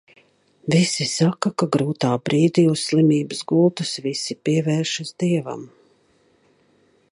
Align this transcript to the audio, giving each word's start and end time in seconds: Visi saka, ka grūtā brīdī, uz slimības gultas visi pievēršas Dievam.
Visi 0.75 1.05
saka, 1.09 1.51
ka 1.61 1.67
grūtā 1.75 2.09
brīdī, 2.29 2.63
uz 2.71 2.87
slimības 2.87 3.43
gultas 3.53 3.93
visi 4.07 4.39
pievēršas 4.49 5.15
Dievam. 5.25 5.65